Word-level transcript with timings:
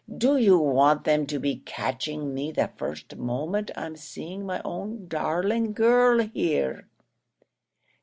do 0.17 0.35
you 0.35 0.57
want 0.57 1.03
them 1.03 1.27
to 1.27 1.37
be 1.37 1.57
catching 1.57 2.33
me 2.33 2.51
the 2.51 2.71
first 2.75 3.17
moment 3.17 3.69
I'm 3.75 3.95
seeing 3.95 4.47
my 4.47 4.59
own 4.65 5.05
darling 5.07 5.73
girl 5.73 6.21
here?" 6.33 6.87